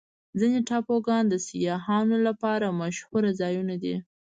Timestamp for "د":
1.29-1.35